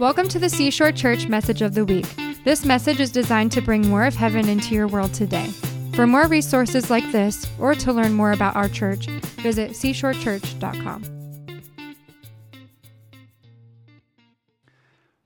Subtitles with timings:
[0.00, 2.04] Welcome to the Seashore Church Message of the Week.
[2.42, 5.46] This message is designed to bring more of heaven into your world today.
[5.94, 11.04] For more resources like this, or to learn more about our church, visit seashorechurch.com.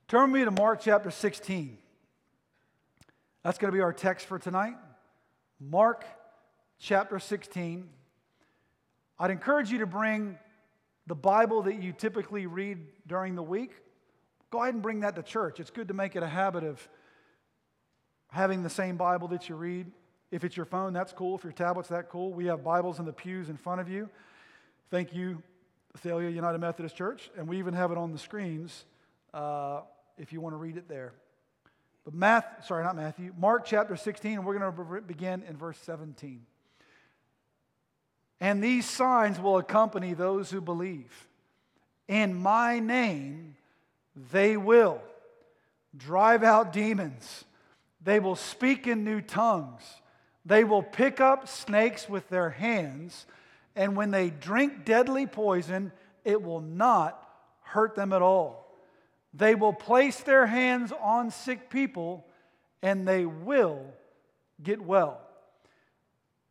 [0.06, 1.78] Turn me to Mark chapter 16.
[3.42, 4.74] That's going to be our text for tonight.
[5.58, 6.04] Mark
[6.78, 7.88] chapter 16.
[9.18, 10.38] I'd encourage you to bring
[11.06, 13.72] the Bible that you typically read during the week.
[14.50, 15.60] Go ahead and bring that to church.
[15.60, 16.88] It's good to make it a habit of
[18.30, 19.90] having the same Bible that you read.
[20.30, 21.36] If it's your phone, that's cool.
[21.36, 22.32] If your tablet's that cool.
[22.32, 24.08] We have Bibles in the pews in front of you.
[24.90, 25.42] Thank you,
[25.98, 27.30] Thalia United Methodist Church.
[27.36, 28.84] And we even have it on the screens
[29.34, 29.82] uh,
[30.16, 31.12] if you want to read it there.
[32.04, 35.78] But Math, sorry, not Matthew, Mark chapter 16, and we're going to begin in verse
[35.80, 36.40] 17.
[38.40, 41.28] And these signs will accompany those who believe.
[42.06, 43.57] In my name,
[44.30, 45.00] they will
[45.96, 47.44] drive out demons.
[48.02, 49.82] They will speak in new tongues.
[50.44, 53.26] They will pick up snakes with their hands.
[53.76, 55.92] And when they drink deadly poison,
[56.24, 57.22] it will not
[57.62, 58.74] hurt them at all.
[59.34, 62.26] They will place their hands on sick people
[62.82, 63.84] and they will
[64.62, 65.20] get well.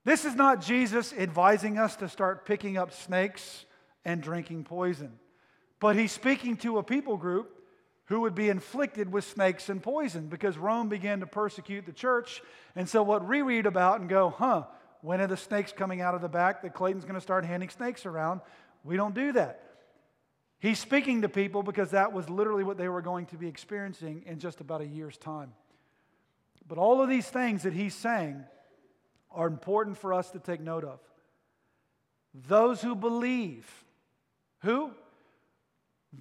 [0.04, 3.66] This is not Jesus advising us to start picking up snakes
[4.06, 5.20] and drinking poison,
[5.80, 7.57] but he's speaking to a people group
[8.08, 12.42] who would be inflicted with snakes and poison because Rome began to persecute the church.
[12.76, 14.64] And so, what we read about and go, huh,
[15.02, 17.70] when are the snakes coming out of the back that Clayton's going to start handing
[17.70, 18.42] snakes around?
[18.84, 19.64] We don't do that.
[20.60, 24.24] He's speaking to people because that was literally what they were going to be experiencing
[24.26, 25.52] in just about a year's time.
[26.68, 28.44] But all of these things that he's saying
[29.32, 31.00] are important for us to take note of.
[32.34, 33.70] Those who believe,
[34.62, 34.92] who?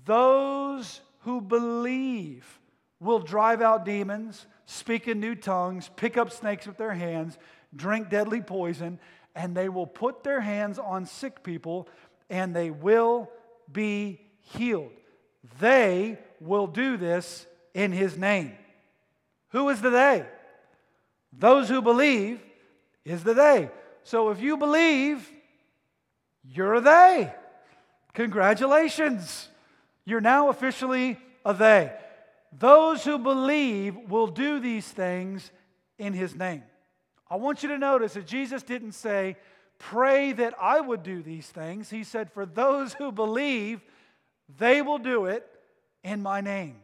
[0.05, 2.61] Those who believe
[3.01, 7.37] will drive out demons, speak in new tongues, pick up snakes with their hands,
[7.75, 9.01] drink deadly poison,
[9.35, 11.89] and they will put their hands on sick people
[12.31, 13.29] and they will
[13.71, 14.93] be healed.
[15.59, 17.45] They will do this
[17.75, 18.53] in his name.
[19.49, 20.27] Who is the they?
[21.33, 22.41] Those who believe
[23.05, 23.69] is the they.
[24.05, 25.29] So if you believe,
[26.45, 27.35] you're a they.
[28.15, 29.49] Congratulations.
[30.07, 31.93] You're now officially a they.
[32.59, 35.51] Those who believe will do these things
[35.99, 36.63] in his name.
[37.29, 39.37] I want you to notice that Jesus didn't say,
[39.79, 41.91] Pray that I would do these things.
[41.91, 43.83] He said, For those who believe,
[44.59, 45.47] they will do it
[46.03, 46.77] in my name.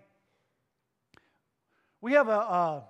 [2.02, 2.84] We have a, a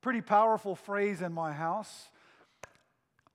[0.00, 2.08] pretty powerful phrase in my house.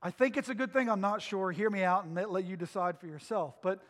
[0.01, 0.89] I think it's a good thing.
[0.89, 1.51] I'm not sure.
[1.51, 3.55] Hear me out and let you decide for yourself.
[3.61, 3.81] But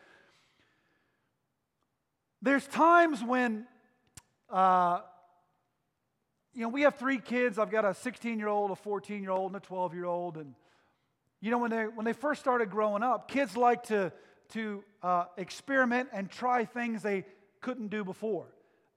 [2.42, 3.66] there's times when,
[4.50, 5.00] uh,
[6.54, 7.58] you know, we have three kids.
[7.58, 10.36] I've got a 16 year old, a 14 year old, and a 12 year old.
[10.36, 10.54] And,
[11.40, 14.12] you know, when they, when they first started growing up, kids like to,
[14.50, 17.24] to uh, experiment and try things they
[17.60, 18.46] couldn't do before.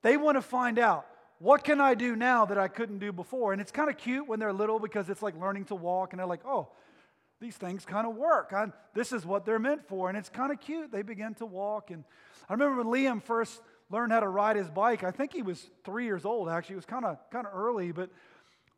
[0.01, 1.05] They want to find out
[1.39, 3.53] what can I do now that I couldn't do before?
[3.53, 6.19] And it's kind of cute when they're little because it's like learning to walk, and
[6.19, 6.69] they're like, oh,
[7.39, 8.51] these things kind of work.
[8.53, 10.09] I, this is what they're meant for.
[10.09, 10.91] And it's kind of cute.
[10.91, 11.91] They begin to walk.
[11.91, 12.03] And
[12.49, 15.69] I remember when Liam first learned how to ride his bike, I think he was
[15.83, 16.73] three years old, actually.
[16.73, 18.09] It was kind of kind of early, but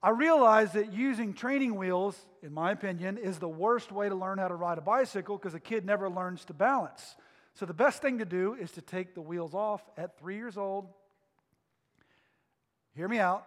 [0.03, 4.39] I realized that using training wheels, in my opinion, is the worst way to learn
[4.39, 7.15] how to ride a bicycle because a kid never learns to balance.
[7.53, 10.57] So the best thing to do is to take the wheels off at three years
[10.57, 10.87] old.
[12.95, 13.45] Hear me out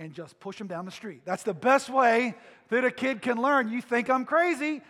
[0.00, 1.20] and just push them down the street.
[1.26, 2.34] That's the best way
[2.70, 3.68] that a kid can learn.
[3.68, 4.80] You think I'm crazy,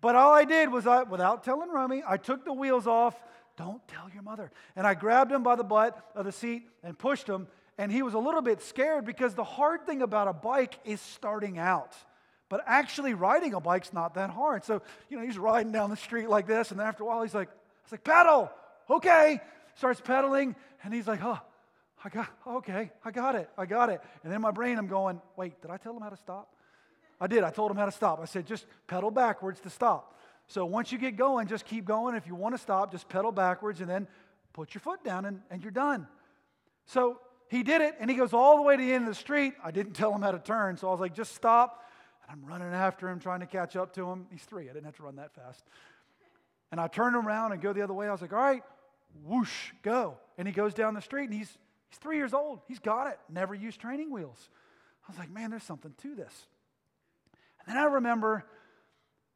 [0.00, 3.14] but all I did was, I, without telling Romy, I took the wheels off.
[3.58, 4.50] Don't tell your mother.
[4.74, 7.46] And I grabbed him by the butt of the seat and pushed him.
[7.76, 11.00] And he was a little bit scared because the hard thing about a bike is
[11.00, 11.94] starting out.
[12.48, 14.64] But actually, riding a bike's not that hard.
[14.64, 16.70] So, you know, he's riding down the street like this.
[16.70, 18.50] And after a while, he's like, I was like, pedal.
[18.88, 19.40] Okay.
[19.76, 20.56] Starts pedaling.
[20.82, 21.38] And he's like, oh,
[22.04, 24.00] I got, okay, I got it, I got it.
[24.22, 26.54] And then in my brain, I'm going, wait, did I tell him how to stop?
[27.20, 27.44] I did.
[27.44, 28.20] I told him how to stop.
[28.20, 30.14] I said, just pedal backwards to stop.
[30.46, 32.14] So once you get going, just keep going.
[32.14, 34.06] If you want to stop, just pedal backwards and then
[34.52, 36.06] put your foot down and, and you're done.
[36.86, 37.18] So
[37.48, 39.54] he did it and he goes all the way to the end of the street.
[39.64, 41.82] I didn't tell him how to turn, so I was like, just stop.
[42.28, 44.26] And I'm running after him, trying to catch up to him.
[44.30, 44.68] He's three.
[44.68, 45.64] I didn't have to run that fast.
[46.72, 48.08] And I turned around and go the other way.
[48.08, 48.62] I was like, all right,
[49.24, 50.18] whoosh, go.
[50.36, 51.56] And he goes down the street and he's
[51.94, 52.58] He's three years old.
[52.66, 53.20] He's got it.
[53.28, 54.48] Never used training wheels.
[55.06, 56.46] I was like, man, there's something to this.
[57.60, 58.44] And then I remember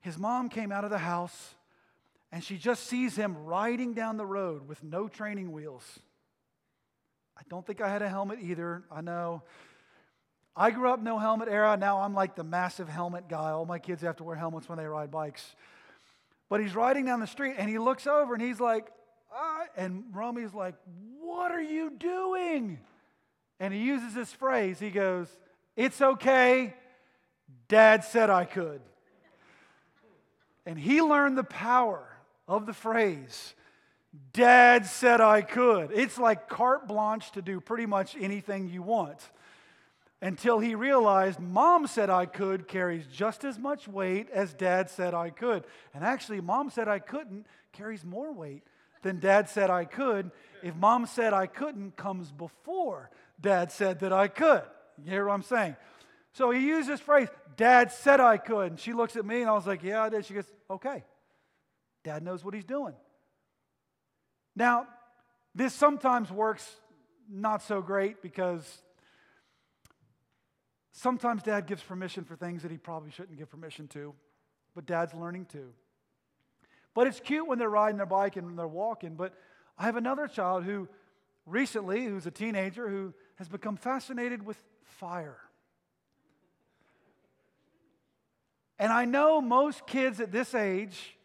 [0.01, 1.55] his mom came out of the house
[2.33, 6.01] and she just sees him riding down the road with no training wheels.
[7.37, 8.83] I don't think I had a helmet either.
[8.91, 9.45] I know.
[10.57, 11.77] I grew up no helmet era.
[11.77, 13.53] Now I'm like the massive helmet guy.
[13.53, 15.55] All my kids have to wear helmets when they ride bikes.
[16.49, 18.89] But he's riding down the street and he looks over and he's like,
[19.33, 20.75] ah, and Romy's like,
[21.29, 22.79] What are you doing?
[23.61, 24.81] And he uses this phrase.
[24.81, 25.29] He goes,
[25.77, 26.73] It's okay.
[27.69, 28.81] Dad said I could.
[30.65, 32.09] And he learned the power
[32.47, 33.55] of the phrase,
[34.33, 35.91] Dad said I could.
[35.93, 39.21] It's like carte blanche to do pretty much anything you want.
[40.23, 45.13] Until he realized mom said I could carries just as much weight as dad said
[45.13, 45.65] I could.
[45.93, 48.63] And actually, mom said I couldn't carries more weight
[49.03, 50.31] than dad said I could.
[50.63, 53.11] If mom said I couldn't comes before
[53.41, 54.63] dad said that I could.
[55.03, 55.77] You hear what I'm saying?
[56.33, 58.73] So he used this phrase, Dad said I could.
[58.73, 60.25] And she looks at me and I was like, Yeah, I did.
[60.27, 61.05] She goes, Okay.
[62.05, 62.95] Dad knows what he's doing.
[64.55, 64.87] Now,
[65.55, 66.69] this sometimes works
[67.29, 68.83] not so great because
[70.93, 74.15] sometimes dad gives permission for things that he probably shouldn't give permission to,
[74.75, 75.73] but dad's learning too.
[76.95, 79.15] But it's cute when they're riding their bike and they're walking.
[79.15, 79.35] But
[79.79, 80.89] I have another child who
[81.47, 85.39] recently, who's a teenager, who has become fascinated with fire.
[88.79, 91.17] And I know most kids at this age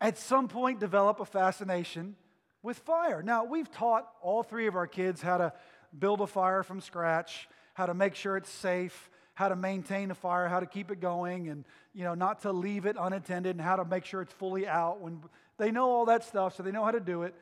[0.00, 2.16] at some point develop a fascination
[2.62, 3.22] with fire.
[3.22, 5.52] Now, we've taught all three of our kids how to
[5.98, 10.14] build a fire from scratch, how to make sure it's safe, how to maintain a
[10.14, 11.64] fire, how to keep it going, and
[11.94, 15.00] you know, not to leave it unattended, and how to make sure it's fully out
[15.00, 15.20] when
[15.58, 17.34] they know all that stuff, so they know how to do it.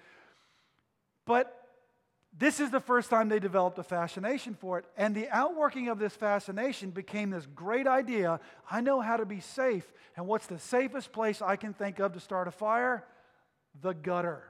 [1.28, 1.54] But
[2.38, 4.86] this is the first time they developed a fascination for it.
[4.96, 8.40] And the outworking of this fascination became this great idea
[8.70, 9.84] I know how to be safe.
[10.16, 13.04] And what's the safest place I can think of to start a fire?
[13.82, 14.42] The gutter.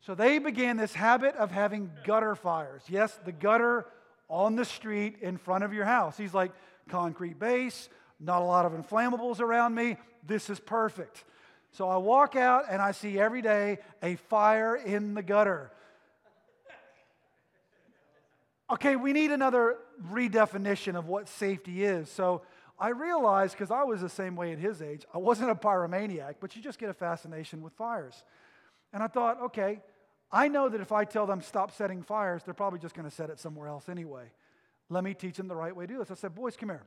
[0.00, 2.82] So they began this habit of having gutter fires.
[2.88, 3.86] Yes, the gutter
[4.28, 6.16] on the street in front of your house.
[6.16, 6.52] He's like,
[6.88, 7.88] concrete base,
[8.20, 9.96] not a lot of inflammables around me.
[10.24, 11.24] This is perfect.
[11.72, 15.72] So I walk out and I see every day a fire in the gutter.
[18.70, 19.76] Okay, we need another
[20.10, 22.10] redefinition of what safety is.
[22.10, 22.42] So
[22.78, 26.36] I realized, because I was the same way at his age, I wasn't a pyromaniac,
[26.40, 28.24] but you just get a fascination with fires.
[28.92, 29.80] And I thought, okay,
[30.32, 33.14] I know that if I tell them stop setting fires, they're probably just going to
[33.14, 34.32] set it somewhere else anyway.
[34.88, 36.10] Let me teach them the right way to do this.
[36.10, 36.82] I said, boys, come here.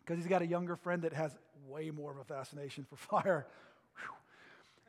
[0.00, 1.36] Because he's got a younger friend that has
[1.68, 3.46] way more of a fascination for fire.
[3.96, 4.14] Whew.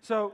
[0.02, 0.34] So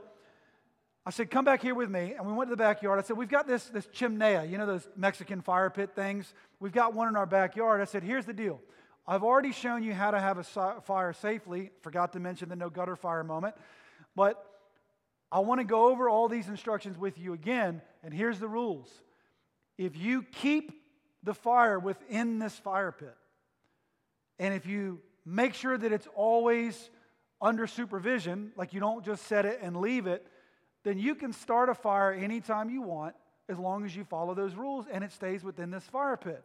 [1.06, 2.14] I said, come back here with me.
[2.16, 2.98] And we went to the backyard.
[2.98, 6.34] I said, we've got this, this chimenea, you know, those Mexican fire pit things.
[6.60, 7.80] We've got one in our backyard.
[7.80, 8.60] I said, here's the deal.
[9.06, 11.70] I've already shown you how to have a fire safely.
[11.80, 13.54] Forgot to mention the no gutter fire moment.
[14.14, 14.44] But
[15.32, 17.80] I want to go over all these instructions with you again.
[18.02, 18.90] And here's the rules.
[19.78, 20.72] If you keep
[21.22, 23.16] the fire within this fire pit,
[24.38, 26.90] and if you make sure that it's always
[27.40, 30.26] under supervision, like you don't just set it and leave it,
[30.84, 33.14] then you can start a fire anytime you want
[33.48, 36.42] as long as you follow those rules and it stays within this fire pit.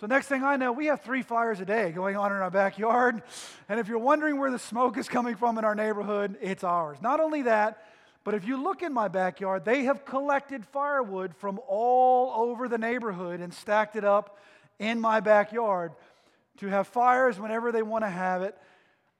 [0.00, 2.50] So, next thing I know, we have three fires a day going on in our
[2.50, 3.22] backyard.
[3.68, 6.96] And if you're wondering where the smoke is coming from in our neighborhood, it's ours.
[7.02, 7.84] Not only that,
[8.24, 12.78] but if you look in my backyard, they have collected firewood from all over the
[12.78, 14.38] neighborhood and stacked it up
[14.78, 15.92] in my backyard
[16.58, 18.56] to have fires whenever they want to have it.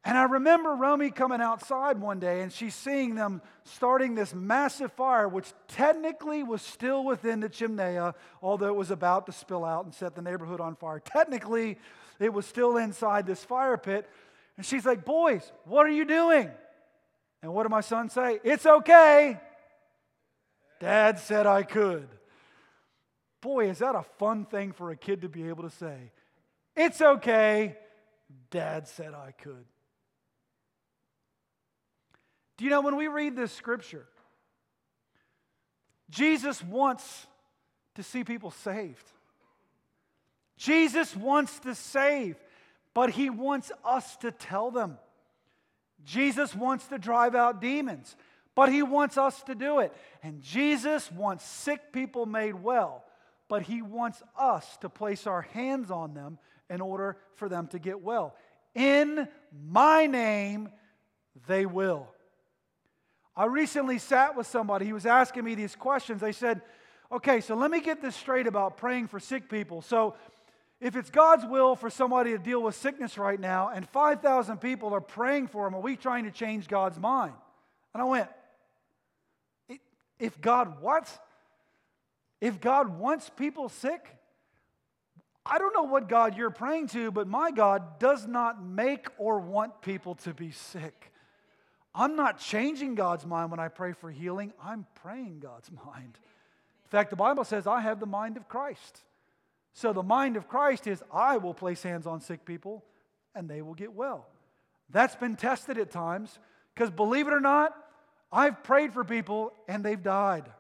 [0.05, 4.93] And I remember Romy coming outside one day and she's seeing them starting this massive
[4.93, 9.85] fire, which technically was still within the chimenea, although it was about to spill out
[9.85, 11.01] and set the neighborhood on fire.
[11.01, 11.77] Technically,
[12.19, 14.09] it was still inside this fire pit.
[14.57, 16.51] And she's like, Boys, what are you doing?
[17.43, 18.41] And what did my son say?
[18.43, 19.39] It's okay.
[20.81, 22.09] Dad said I could.
[23.43, 26.13] Boy, is that a fun thing for a kid to be able to say.
[26.75, 27.77] It's okay.
[28.51, 29.65] Dad said I could.
[32.61, 34.05] Do you know when we read this scripture,
[36.11, 37.27] Jesus wants
[37.95, 39.11] to see people saved.
[40.59, 42.37] Jesus wants to save,
[42.93, 44.99] but he wants us to tell them.
[46.05, 48.15] Jesus wants to drive out demons,
[48.55, 49.91] but he wants us to do it.
[50.23, 53.07] And Jesus wants sick people made well,
[53.49, 56.39] but he wants us to place our hands on them
[56.69, 58.37] in order for them to get well.
[58.75, 60.69] In my name,
[61.47, 62.07] they will.
[63.41, 66.21] I recently sat with somebody, he was asking me these questions.
[66.21, 66.61] They said,
[67.11, 69.81] Okay, so let me get this straight about praying for sick people.
[69.81, 70.15] So,
[70.79, 74.93] if it's God's will for somebody to deal with sickness right now and 5,000 people
[74.93, 77.33] are praying for him, are we trying to change God's mind?
[77.95, 78.29] And I went,
[80.19, 81.09] If God what?
[82.43, 84.19] If God wants people sick,
[85.47, 89.41] I don't know what God you're praying to, but my God does not make or
[89.41, 91.11] want people to be sick.
[91.95, 96.19] I'm not changing God's mind when I pray for healing, I'm praying God's mind.
[96.85, 99.01] In fact, the Bible says, I have the mind of Christ.
[99.73, 102.85] So the mind of Christ is, I will place hands on sick people
[103.35, 104.27] and they will get well.
[104.91, 106.39] That's been tested at times
[106.75, 107.75] because believe it or not,
[108.33, 110.51] I've prayed for people and they've died.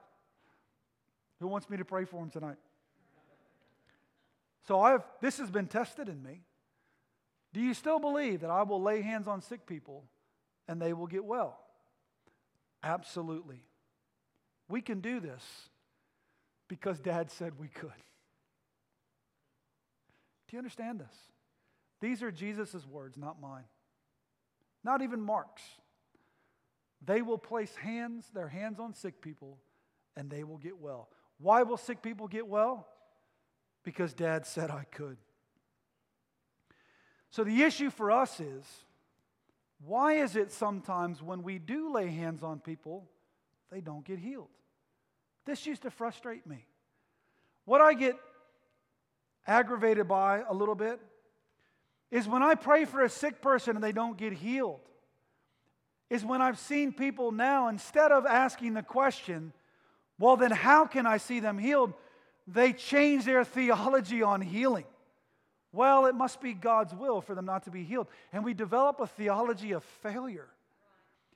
[1.40, 2.58] Who wants me to pray for them tonight?
[4.68, 6.42] So I've, this has been tested in me.
[7.52, 10.04] Do you still believe that I will lay hands on sick people
[10.71, 11.59] and they will get well?
[12.85, 13.65] Absolutely.
[14.69, 15.43] We can do this
[16.69, 17.91] because Dad said we could.
[20.47, 21.12] Do you understand this?
[22.00, 23.65] These are Jesus' words, not mine.
[24.85, 25.62] Not even Mark's.
[27.05, 29.59] They will place hands, their hands on sick people,
[30.17, 31.09] and they will get well.
[31.39, 32.87] Why will sick people get well?
[33.83, 35.17] Because dad said I could.
[37.31, 38.65] So the issue for us is
[39.84, 43.08] why is it sometimes when we do lay hands on people,
[43.70, 44.49] they don't get healed?
[45.46, 46.66] This used to frustrate me.
[47.64, 48.16] What I get
[49.46, 51.00] aggravated by a little bit
[52.10, 54.80] is when I pray for a sick person and they don't get healed.
[56.10, 59.52] Is when I've seen people now, instead of asking the question,
[60.18, 61.94] well, then how can I see them healed?
[62.46, 64.87] They change their theology on healing.
[65.73, 68.09] Well, it must be God's will for them not to be healed.
[68.33, 70.49] And we develop a theology of failure.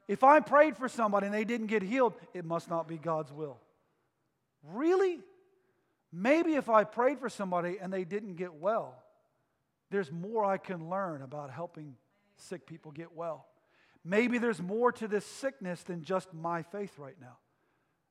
[0.09, 3.33] If I prayed for somebody and they didn't get healed, it must not be God's
[3.33, 3.59] will.
[4.73, 5.21] Really?
[6.13, 9.03] Maybe if I prayed for somebody and they didn't get well,
[9.91, 11.95] there's more I can learn about helping
[12.37, 13.47] sick people get well.
[14.05, 17.39] Maybe there's more to this sickness than just my faith right now.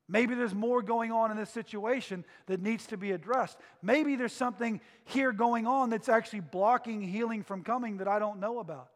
[0.10, 3.58] Maybe there's more going on in this situation that needs to be addressed.
[3.82, 8.40] Maybe there's something here going on that's actually blocking healing from coming that I don't
[8.40, 8.90] know about.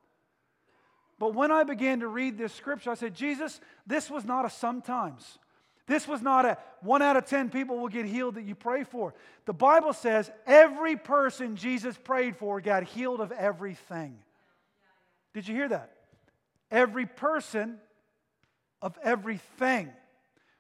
[1.20, 4.50] But when I began to read this scripture, I said, Jesus, this was not a
[4.50, 5.40] sometimes.
[5.88, 8.84] This was not a one out of 10 people will get healed that you pray
[8.84, 9.16] for.
[9.46, 14.20] The Bible says every person Jesus prayed for got healed of everything.
[15.34, 15.94] Did you hear that?
[16.70, 17.78] Every person
[18.82, 19.90] of everything.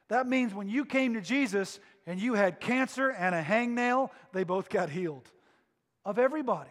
[0.10, 4.44] That means when you came to Jesus and you had cancer and a hangnail, they
[4.44, 5.30] both got healed.
[6.06, 6.70] Of everybody.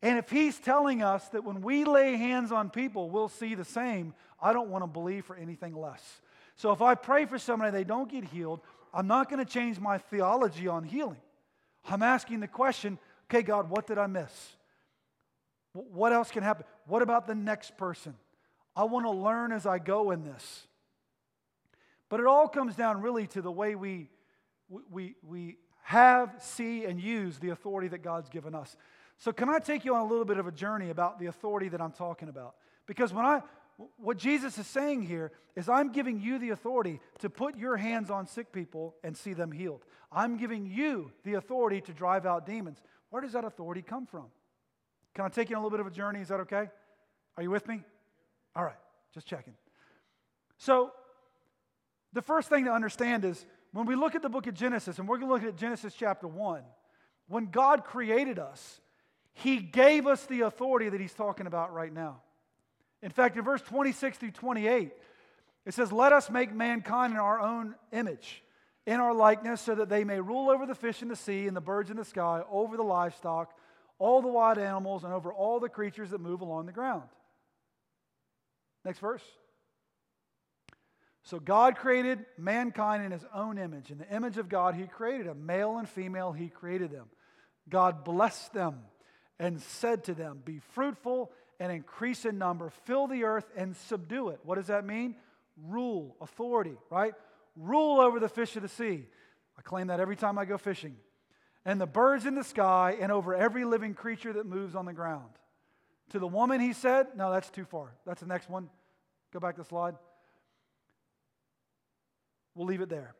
[0.00, 3.64] And if he's telling us that when we lay hands on people, we'll see the
[3.64, 6.02] same, I don't want to believe for anything less.
[6.56, 8.60] So if I pray for somebody they don't get healed,
[8.94, 11.20] I'm not going to change my theology on healing.
[11.84, 12.98] I'm asking the question
[13.30, 14.32] okay, God, what did I miss?
[15.74, 16.64] What else can happen?
[16.86, 18.14] What about the next person?
[18.74, 20.67] I want to learn as I go in this.
[22.08, 24.08] But it all comes down really to the way we,
[24.90, 28.76] we, we have, see, and use the authority that God's given us.
[29.18, 31.68] So, can I take you on a little bit of a journey about the authority
[31.70, 32.54] that I'm talking about?
[32.86, 33.42] Because when I,
[33.96, 38.10] what Jesus is saying here is, I'm giving you the authority to put your hands
[38.10, 39.84] on sick people and see them healed.
[40.12, 42.80] I'm giving you the authority to drive out demons.
[43.10, 44.26] Where does that authority come from?
[45.14, 46.20] Can I take you on a little bit of a journey?
[46.20, 46.68] Is that okay?
[47.36, 47.80] Are you with me?
[48.54, 48.78] All right,
[49.12, 49.54] just checking.
[50.58, 50.92] So,
[52.12, 55.08] the first thing to understand is when we look at the book of Genesis, and
[55.08, 56.62] we're going to look at Genesis chapter 1,
[57.28, 58.80] when God created us,
[59.34, 62.22] He gave us the authority that He's talking about right now.
[63.02, 64.92] In fact, in verse 26 through 28,
[65.66, 68.42] it says, Let us make mankind in our own image,
[68.86, 71.56] in our likeness, so that they may rule over the fish in the sea and
[71.56, 73.52] the birds in the sky, over the livestock,
[73.98, 77.08] all the wild animals, and over all the creatures that move along the ground.
[78.84, 79.22] Next verse.
[81.28, 83.90] So God created mankind in his own image.
[83.90, 85.44] In the image of God, he created them.
[85.44, 87.04] Male and female, he created them.
[87.68, 88.78] God blessed them
[89.38, 91.30] and said to them, Be fruitful
[91.60, 94.40] and increase in number, fill the earth and subdue it.
[94.42, 95.16] What does that mean?
[95.66, 97.12] Rule, authority, right?
[97.56, 99.04] Rule over the fish of the sea.
[99.58, 100.96] I claim that every time I go fishing.
[101.66, 104.94] And the birds in the sky and over every living creature that moves on the
[104.94, 105.28] ground.
[106.12, 107.92] To the woman, he said, No, that's too far.
[108.06, 108.70] That's the next one.
[109.30, 109.94] Go back to the slide.
[112.58, 113.14] We'll leave it there.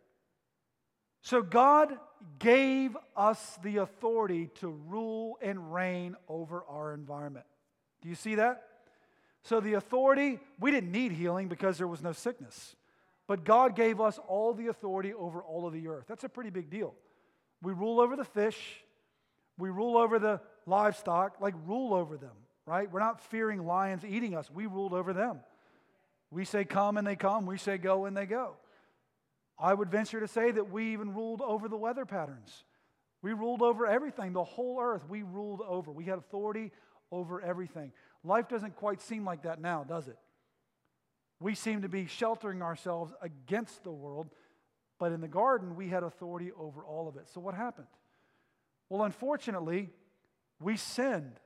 [1.23, 1.97] So, God
[2.41, 7.47] gave us the authority to rule and reign over our environment.
[8.03, 8.65] Do you see that?
[9.45, 12.75] So, the authority, we didn't need healing because there was no sickness.
[13.29, 16.07] But God gave us all the authority over all of the earth.
[16.09, 16.97] That's a pretty big deal.
[17.63, 18.83] We rule over the fish,
[19.57, 22.35] we rule over the livestock, like rule over them,
[22.67, 22.91] right?
[22.91, 25.39] We're not fearing lions eating us, we ruled over them.
[26.33, 28.57] We say come and they come, we say go and they go.
[29.59, 32.65] I would venture to say that we even ruled over the weather patterns.
[33.23, 35.91] We ruled over everything, the whole earth, we ruled over.
[35.91, 36.71] We had authority
[37.11, 37.93] over everything.
[38.23, 40.19] Life doesn't quite seem like that now, does it?
[41.41, 44.29] We seem to be sheltering ourselves against the world,
[44.99, 47.29] but in the garden, we had authority over all of it.
[47.33, 47.87] So, what happened?
[48.89, 49.91] Well, unfortunately,
[50.61, 51.41] we sinned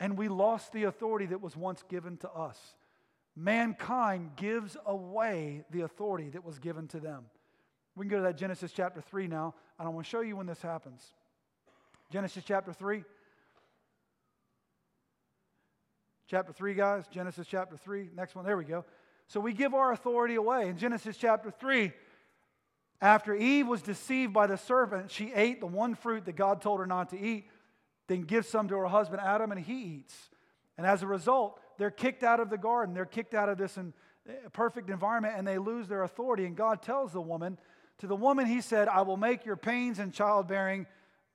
[0.00, 2.58] and we lost the authority that was once given to us.
[3.36, 7.26] Mankind gives away the authority that was given to them.
[7.98, 10.36] We can go to that Genesis chapter 3 now, and I want to show you
[10.36, 11.04] when this happens.
[12.12, 13.02] Genesis chapter 3.
[16.28, 17.08] Chapter 3, guys.
[17.08, 18.10] Genesis chapter 3.
[18.14, 18.44] Next one.
[18.44, 18.84] There we go.
[19.26, 20.68] So we give our authority away.
[20.68, 21.92] In Genesis chapter 3,
[23.00, 26.78] after Eve was deceived by the serpent, she ate the one fruit that God told
[26.78, 27.48] her not to eat,
[28.06, 30.14] then gives some to her husband Adam, and he eats.
[30.76, 32.94] And as a result, they're kicked out of the garden.
[32.94, 33.92] They're kicked out of this um,
[34.52, 36.44] perfect environment, and they lose their authority.
[36.44, 37.58] And God tells the woman,
[37.98, 40.86] to the woman, he said, I will make your pains in childbearing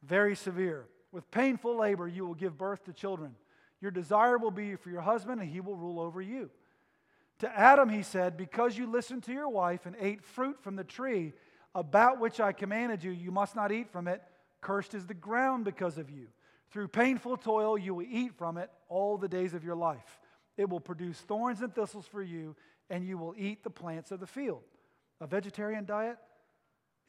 [0.01, 0.85] very severe.
[1.11, 3.35] With painful labor, you will give birth to children.
[3.81, 6.49] Your desire will be for your husband, and he will rule over you.
[7.39, 10.83] To Adam, he said, Because you listened to your wife and ate fruit from the
[10.83, 11.33] tree
[11.75, 14.21] about which I commanded you, you must not eat from it.
[14.61, 16.27] Cursed is the ground because of you.
[16.71, 20.19] Through painful toil, you will eat from it all the days of your life.
[20.55, 22.55] It will produce thorns and thistles for you,
[22.89, 24.61] and you will eat the plants of the field.
[25.19, 26.17] A vegetarian diet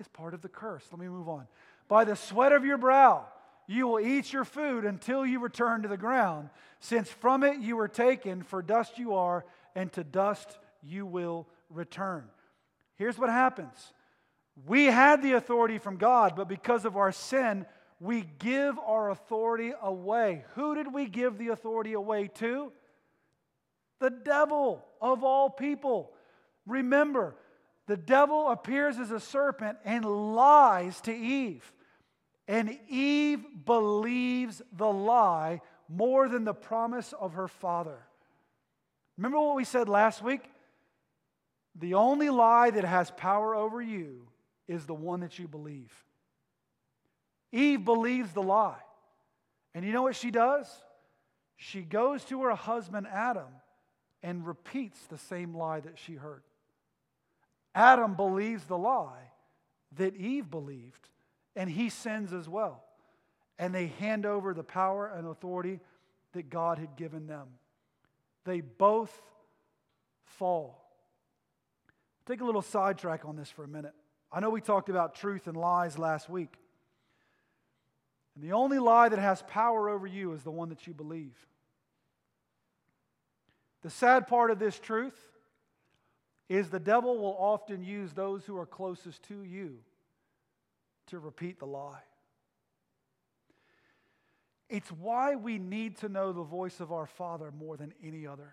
[0.00, 0.84] is part of the curse.
[0.90, 1.46] Let me move on.
[1.88, 3.26] By the sweat of your brow,
[3.66, 7.76] you will eat your food until you return to the ground, since from it you
[7.76, 12.24] were taken, for dust you are, and to dust you will return.
[12.96, 13.92] Here's what happens
[14.66, 17.66] we had the authority from God, but because of our sin,
[17.98, 20.44] we give our authority away.
[20.54, 22.70] Who did we give the authority away to?
[23.98, 26.12] The devil of all people.
[26.66, 27.34] Remember,
[27.86, 31.72] the devil appears as a serpent and lies to Eve.
[32.48, 37.98] And Eve believes the lie more than the promise of her father.
[39.16, 40.42] Remember what we said last week?
[41.76, 44.28] The only lie that has power over you
[44.66, 45.92] is the one that you believe.
[47.52, 48.80] Eve believes the lie.
[49.74, 50.66] And you know what she does?
[51.56, 53.48] She goes to her husband Adam
[54.22, 56.42] and repeats the same lie that she heard.
[57.74, 59.30] Adam believes the lie
[59.96, 61.08] that Eve believed,
[61.56, 62.84] and he sins as well.
[63.58, 65.80] And they hand over the power and authority
[66.32, 67.46] that God had given them.
[68.44, 69.22] They both
[70.24, 70.80] fall.
[72.26, 73.94] Take a little sidetrack on this for a minute.
[74.32, 76.56] I know we talked about truth and lies last week.
[78.34, 81.34] And the only lie that has power over you is the one that you believe.
[83.82, 85.14] The sad part of this truth
[86.48, 89.78] is the devil will often use those who are closest to you
[91.06, 92.02] to repeat the lie.
[94.68, 98.52] It's why we need to know the voice of our Father more than any other.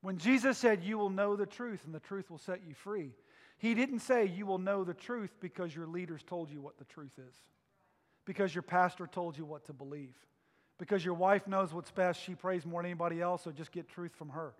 [0.00, 3.12] When Jesus said, You will know the truth and the truth will set you free,
[3.58, 6.84] he didn't say you will know the truth because your leaders told you what the
[6.84, 7.34] truth is,
[8.24, 10.14] because your pastor told you what to believe,
[10.78, 13.88] because your wife knows what's best, she prays more than anybody else, so just get
[13.88, 14.54] truth from her.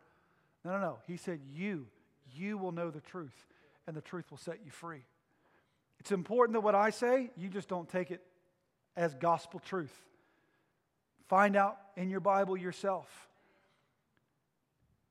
[0.64, 0.98] No, no, no.
[1.06, 1.86] He said, You
[2.36, 3.46] you will know the truth,
[3.86, 5.02] and the truth will set you free.
[6.00, 8.22] It's important that what I say, you just don't take it
[8.96, 9.94] as gospel truth.
[11.28, 13.08] Find out in your Bible yourself.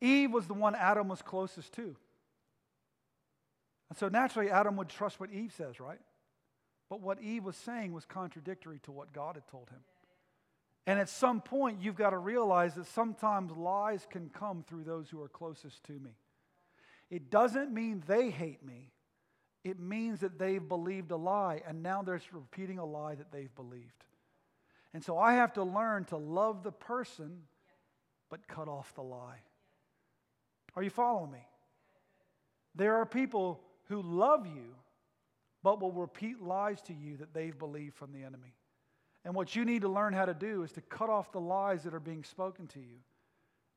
[0.02, 1.96] Eve was the one Adam was closest to.
[3.90, 6.00] And so naturally, Adam would trust what Eve says, right?
[6.90, 9.80] But what Eve was saying was contradictory to what God had told him.
[10.88, 15.10] And at some point, you've got to realize that sometimes lies can come through those
[15.10, 16.12] who are closest to me.
[17.10, 18.92] It doesn't mean they hate me.
[19.64, 23.54] It means that they've believed a lie, and now they're repeating a lie that they've
[23.56, 24.04] believed.
[24.94, 27.42] And so I have to learn to love the person,
[28.30, 29.40] but cut off the lie.
[30.76, 31.48] Are you following me?
[32.76, 34.76] There are people who love you,
[35.64, 38.54] but will repeat lies to you that they've believed from the enemy.
[39.24, 41.84] And what you need to learn how to do is to cut off the lies
[41.84, 43.00] that are being spoken to you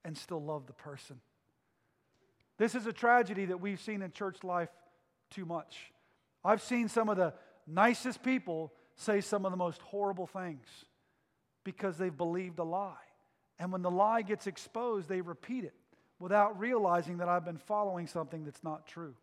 [0.05, 1.21] and still love the person.
[2.59, 4.69] This is a tragedy that we've seen in church life
[5.31, 5.93] too much.
[6.45, 7.33] I've seen some of the
[7.67, 10.67] nicest people say some of the most horrible things
[11.65, 12.95] because they've believed a lie.
[13.59, 15.75] And when the lie gets exposed, they repeat it
[16.19, 19.15] without realizing that I've been following something that's not true.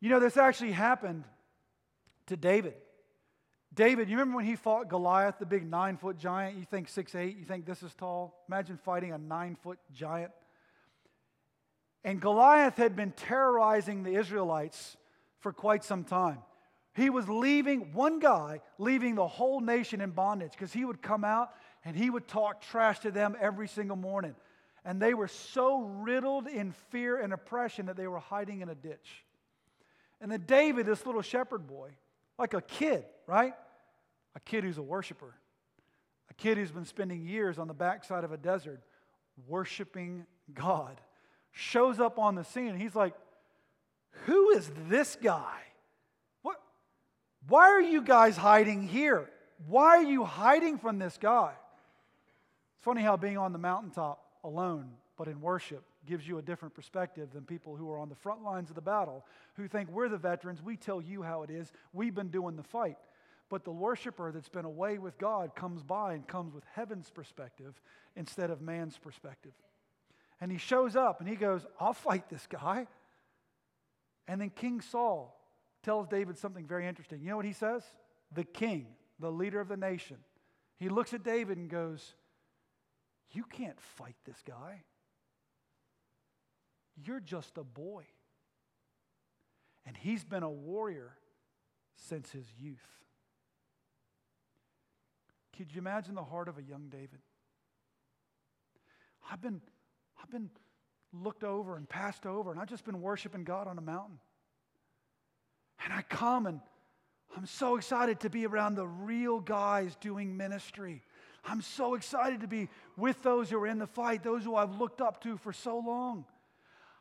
[0.00, 1.24] You know, this actually happened
[2.26, 2.74] to David.
[3.72, 6.56] David, you remember when he fought Goliath, the big nine foot giant?
[6.56, 7.36] You think six eight?
[7.36, 8.44] you think this is tall?
[8.48, 10.32] Imagine fighting a nine foot giant.
[12.04, 14.96] And Goliath had been terrorizing the Israelites
[15.40, 16.38] for quite some time.
[16.94, 21.24] He was leaving, one guy, leaving the whole nation in bondage because he would come
[21.24, 21.50] out
[21.84, 24.34] and he would talk trash to them every single morning.
[24.84, 28.74] And they were so riddled in fear and oppression that they were hiding in a
[28.74, 29.24] ditch.
[30.20, 31.90] And then David, this little shepherd boy,
[32.38, 33.54] like a kid, right?
[34.34, 35.34] A kid who's a worshiper,
[36.30, 38.82] a kid who's been spending years on the backside of a desert
[39.46, 41.00] worshiping God,
[41.52, 43.14] shows up on the scene he's like,
[44.26, 45.58] Who is this guy?
[46.42, 46.56] What?
[47.48, 49.28] Why are you guys hiding here?
[49.66, 51.52] Why are you hiding from this guy?
[52.76, 56.74] It's funny how being on the mountaintop alone, but in worship, gives you a different
[56.74, 60.08] perspective than people who are on the front lines of the battle who think we're
[60.08, 62.96] the veterans, we tell you how it is, we've been doing the fight.
[63.50, 67.80] But the worshiper that's been away with God comes by and comes with heaven's perspective
[68.16, 69.52] instead of man's perspective.
[70.40, 72.86] And he shows up and he goes, I'll fight this guy.
[74.26, 75.36] And then King Saul
[75.82, 77.20] tells David something very interesting.
[77.20, 77.82] You know what he says?
[78.32, 78.86] The king,
[79.18, 80.18] the leader of the nation.
[80.76, 82.14] He looks at David and goes,
[83.32, 84.84] You can't fight this guy.
[86.96, 88.04] You're just a boy.
[89.86, 91.16] And he's been a warrior
[91.96, 92.78] since his youth.
[95.56, 97.20] Could you imagine the heart of a young David?
[99.30, 99.60] I've been,
[100.22, 100.50] I've been
[101.12, 104.18] looked over and passed over, and I've just been worshiping God on a mountain.
[105.84, 106.60] And I come and
[107.36, 111.02] I'm so excited to be around the real guys doing ministry.
[111.44, 114.78] I'm so excited to be with those who are in the fight, those who I've
[114.78, 116.24] looked up to for so long.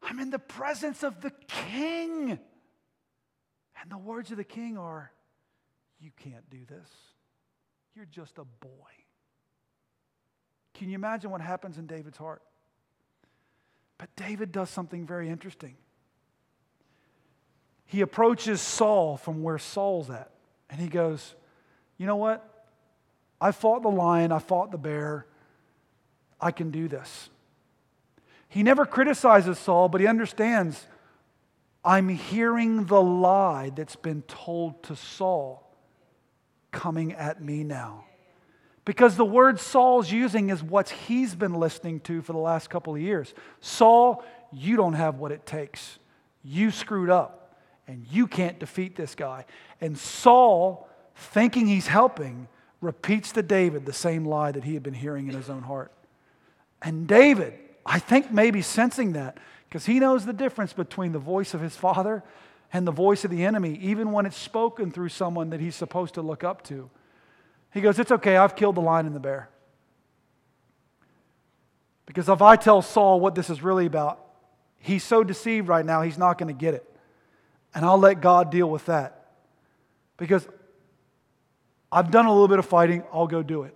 [0.01, 2.39] I'm in the presence of the king.
[3.82, 5.12] And the words of the king are,
[5.99, 6.89] You can't do this.
[7.95, 8.69] You're just a boy.
[10.75, 12.41] Can you imagine what happens in David's heart?
[13.99, 15.75] But David does something very interesting.
[17.85, 20.31] He approaches Saul from where Saul's at,
[20.69, 21.35] and he goes,
[21.97, 22.65] You know what?
[23.39, 25.27] I fought the lion, I fought the bear.
[26.41, 27.29] I can do this.
[28.47, 30.88] He never criticizes Saul, but he understands
[31.83, 35.69] I'm hearing the lie that's been told to Saul
[36.71, 38.05] coming at me now.
[38.89, 42.95] Because the word Saul's using is what he's been listening to for the last couple
[42.95, 43.36] of years.
[43.62, 45.99] Saul, you don't have what it takes.
[46.43, 47.56] You screwed up,
[47.88, 49.45] and you can't defeat this guy.
[49.80, 52.47] And Saul, thinking he's helping,
[52.82, 55.91] repeats to David the same lie that he had been hearing in his own heart.
[56.82, 57.54] And David,
[57.86, 59.38] I think maybe sensing that,
[59.69, 62.23] because he knows the difference between the voice of his father
[62.73, 66.15] and the voice of the enemy, even when it's spoken through someone that he's supposed
[66.15, 66.89] to look up to.
[67.73, 69.49] He goes, It's okay, I've killed the lion and the bear.
[72.05, 74.19] Because if I tell Saul what this is really about,
[74.79, 76.84] he's so deceived right now, he's not going to get it.
[77.75, 79.27] And I'll let God deal with that.
[80.17, 80.47] Because
[81.91, 83.75] I've done a little bit of fighting, I'll go do it.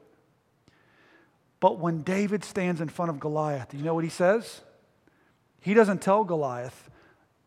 [1.60, 4.62] But when David stands in front of Goliath, you know what he says?
[5.62, 6.89] He doesn't tell Goliath,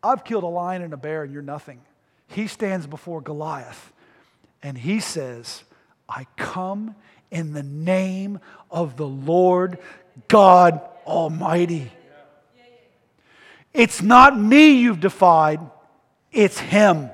[0.03, 1.81] I've killed a lion and a bear and you're nothing.
[2.29, 3.93] He stands before Goliath
[4.63, 5.65] and he says,
[6.09, 6.95] I come
[7.31, 8.41] in the name
[8.71, 9.79] of the Lord
[10.29, 11.91] God Almighty.
[13.75, 15.61] It's not me you've defied,
[16.33, 17.11] it's Him.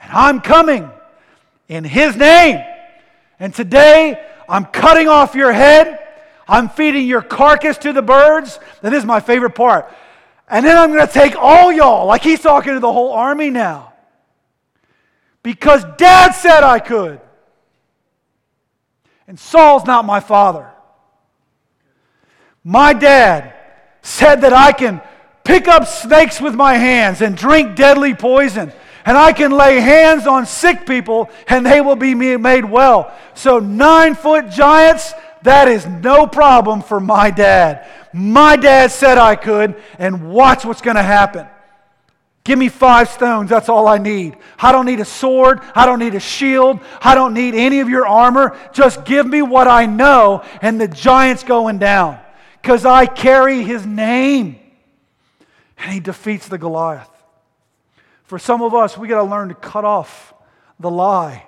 [0.00, 0.90] And I'm coming
[1.68, 2.62] in His name.
[3.40, 6.00] And today, I'm cutting off your head.
[6.46, 8.58] I'm feeding your carcass to the birds.
[8.82, 9.90] That is my favorite part.
[10.48, 13.48] And then I'm going to take all y'all, like he's talking to the whole army
[13.48, 13.94] now.
[15.42, 17.20] Because dad said I could.
[19.26, 20.70] And Saul's not my father.
[22.62, 23.54] My dad
[24.02, 25.00] said that I can
[25.44, 28.72] pick up snakes with my hands and drink deadly poison.
[29.06, 33.12] And I can lay hands on sick people and they will be made well.
[33.34, 37.86] So, nine foot giants, that is no problem for my dad.
[38.14, 41.46] My dad said I could, and watch what's going to happen.
[42.44, 44.36] Give me five stones, that's all I need.
[44.58, 47.88] I don't need a sword, I don't need a shield, I don't need any of
[47.88, 48.58] your armor.
[48.72, 52.18] Just give me what I know, and the giant's going down
[52.60, 54.58] because I carry his name.
[55.78, 57.10] And he defeats the Goliath.
[58.24, 60.34] For some of us, we got to learn to cut off
[60.78, 61.46] the lie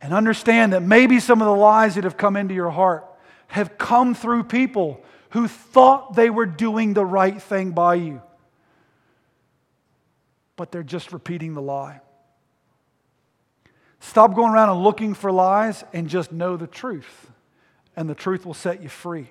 [0.00, 3.06] and understand that maybe some of the lies that have come into your heart
[3.48, 8.20] have come through people who thought they were doing the right thing by you,
[10.56, 12.00] but they're just repeating the lie.
[14.00, 17.30] Stop going around and looking for lies and just know the truth,
[17.96, 19.30] and the truth will set you free.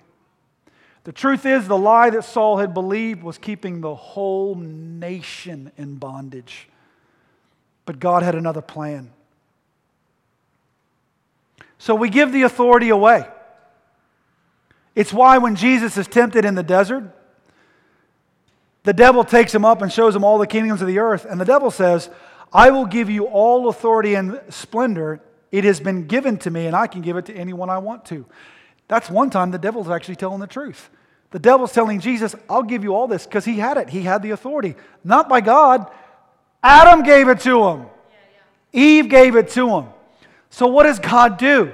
[1.04, 5.96] The truth is, the lie that Saul had believed was keeping the whole nation in
[5.96, 6.70] bondage.
[7.86, 9.12] But God had another plan.
[11.78, 13.28] So we give the authority away.
[14.96, 17.04] It's why when Jesus is tempted in the desert,
[18.84, 21.26] the devil takes him up and shows him all the kingdoms of the earth.
[21.26, 22.10] And the devil says,
[22.52, 25.22] I will give you all authority and splendor.
[25.52, 28.06] It has been given to me, and I can give it to anyone I want
[28.06, 28.26] to.
[28.88, 30.90] That's one time the devil's actually telling the truth.
[31.32, 33.90] The devil's telling Jesus, I'll give you all this because he had it.
[33.90, 34.76] He had the authority.
[35.04, 35.90] Not by God.
[36.62, 37.86] Adam gave it to him, yeah,
[38.74, 38.82] yeah.
[38.82, 39.88] Eve gave it to him.
[40.50, 41.74] So, what does God do?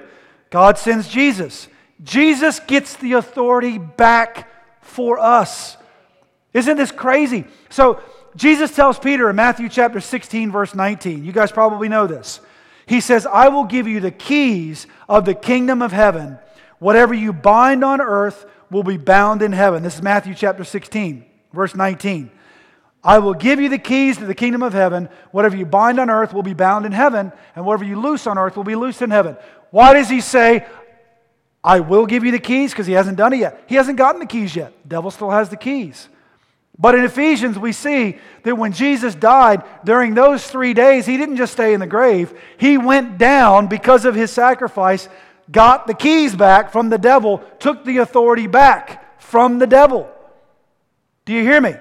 [0.49, 1.67] God sends Jesus.
[2.03, 4.49] Jesus gets the authority back
[4.81, 5.77] for us.
[6.53, 7.45] Isn't this crazy?
[7.69, 8.01] So,
[8.35, 12.39] Jesus tells Peter in Matthew chapter 16, verse 19, you guys probably know this.
[12.85, 16.38] He says, I will give you the keys of the kingdom of heaven.
[16.79, 19.83] Whatever you bind on earth will be bound in heaven.
[19.83, 22.31] This is Matthew chapter 16, verse 19.
[23.03, 25.09] I will give you the keys to the kingdom of heaven.
[25.31, 28.38] Whatever you bind on earth will be bound in heaven, and whatever you loose on
[28.38, 29.38] earth will be loosed in heaven.
[29.71, 30.65] Why does he say,
[31.63, 32.71] I will give you the keys?
[32.71, 33.63] Because he hasn't done it yet.
[33.67, 34.73] He hasn't gotten the keys yet.
[34.83, 36.09] The devil still has the keys.
[36.79, 41.35] But in Ephesians, we see that when Jesus died, during those three days, he didn't
[41.35, 42.33] just stay in the grave.
[42.57, 45.09] He went down because of his sacrifice,
[45.51, 50.09] got the keys back from the devil, took the authority back from the devil.
[51.25, 51.75] Do you hear me?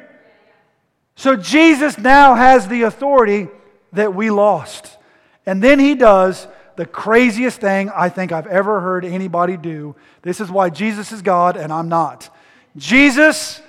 [1.14, 3.48] So Jesus now has the authority
[3.92, 4.98] that we lost.
[5.46, 9.94] And then he does the craziest thing I think I've ever heard anybody do.
[10.22, 12.34] This is why Jesus is God and I'm not.
[12.76, 13.60] Jesus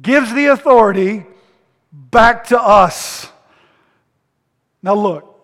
[0.00, 1.24] gives the authority
[1.92, 3.30] back to us.
[4.82, 5.34] Now, look,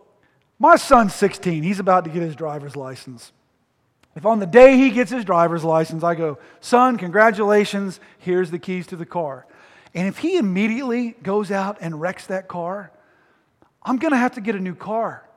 [0.59, 1.63] my son's 16.
[1.63, 3.33] He's about to get his driver's license.
[4.17, 8.59] If on the day he gets his driver's license, I go, Son, congratulations, here's the
[8.59, 9.47] keys to the car.
[9.93, 12.93] And if he immediately goes out and wrecks that car,
[13.83, 15.29] I'm going to have to get a new car.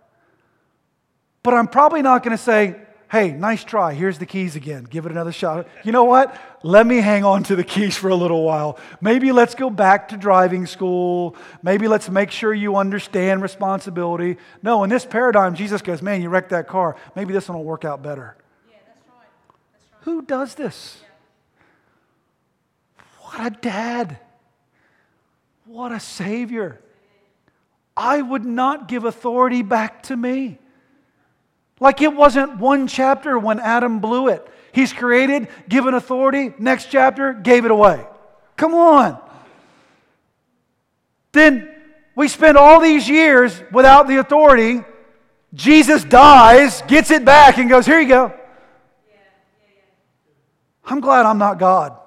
[1.44, 2.76] But I'm probably not going to say,
[3.10, 3.94] hey, nice try.
[3.94, 4.84] Here's the keys again.
[4.84, 5.68] Give it another shot.
[5.84, 6.40] You know what?
[6.64, 8.78] Let me hang on to the keys for a little while.
[9.00, 11.36] Maybe let's go back to driving school.
[11.64, 14.38] Maybe let's make sure you understand responsibility.
[14.62, 16.98] No, in this paradigm, Jesus goes, man, you wrecked that car.
[17.16, 18.36] Maybe this one will work out better.
[18.70, 19.28] Yeah, that's right.
[19.72, 20.04] That's right.
[20.04, 20.98] Who does this?
[21.02, 23.04] Yeah.
[23.22, 24.20] What a dad.
[25.66, 26.80] What a savior.
[27.96, 30.60] I would not give authority back to me.
[31.80, 34.48] Like it wasn't one chapter when Adam blew it.
[34.72, 38.06] He's created, given authority, next chapter, gave it away.
[38.56, 39.20] Come on.
[41.32, 41.70] Then
[42.16, 44.84] we spend all these years without the authority.
[45.54, 48.34] Jesus dies, gets it back, and goes, Here you go.
[50.86, 51.98] I'm glad I'm not God.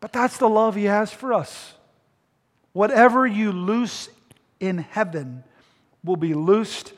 [0.00, 1.74] But that's the love He has for us.
[2.72, 4.08] Whatever you loose
[4.60, 5.44] in heaven
[6.02, 6.92] will be loosed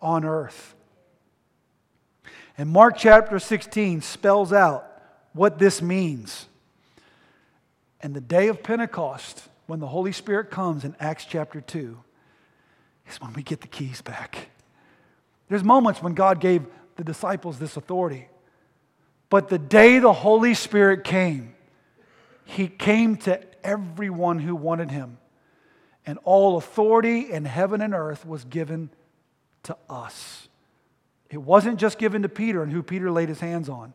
[0.00, 0.74] on earth.
[2.58, 4.86] And Mark chapter 16 spells out
[5.32, 6.46] what this means.
[8.00, 11.98] And the day of Pentecost, when the Holy Spirit comes in Acts chapter 2,
[13.08, 14.48] is when we get the keys back.
[15.48, 16.64] There's moments when God gave
[16.96, 18.28] the disciples this authority.
[19.28, 21.54] But the day the Holy Spirit came,
[22.44, 25.18] He came to everyone who wanted Him.
[26.06, 28.90] And all authority in heaven and earth was given
[29.64, 30.48] to us.
[31.30, 33.94] It wasn't just given to Peter and who Peter laid his hands on,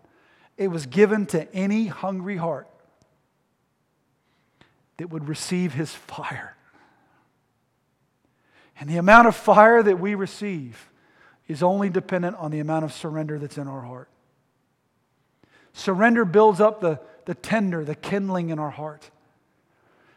[0.58, 2.68] it was given to any hungry heart
[4.98, 6.56] that would receive his fire.
[8.80, 10.90] And the amount of fire that we receive
[11.48, 14.10] is only dependent on the amount of surrender that's in our heart.
[15.74, 19.12] Surrender builds up the, the tender, the kindling in our heart.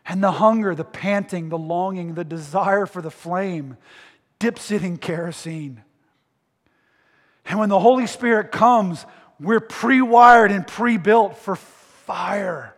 [0.06, 3.76] And the hunger, the panting, the longing, the desire for the flame
[4.38, 5.82] dips it in kerosene.
[7.44, 9.04] And when the Holy Spirit comes,
[9.40, 12.74] we're pre wired and pre built for fire.